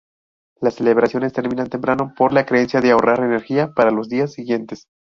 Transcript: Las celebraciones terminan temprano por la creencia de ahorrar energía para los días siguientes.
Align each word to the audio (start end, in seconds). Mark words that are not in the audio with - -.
Las 0.61 0.77
celebraciones 0.77 1.31
terminan 1.31 1.69
temprano 1.69 2.15
por 2.17 2.33
la 2.33 2.47
creencia 2.47 2.81
de 2.81 2.89
ahorrar 2.89 3.19
energía 3.19 3.71
para 3.75 3.91
los 3.91 4.09
días 4.09 4.33
siguientes. 4.33 4.87